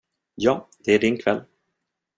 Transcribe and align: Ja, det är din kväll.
Ja, 0.37 0.67
det 0.85 0.91
är 0.93 0.99
din 0.99 1.17
kväll. 1.17 1.41